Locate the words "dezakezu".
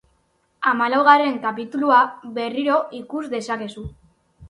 3.39-3.89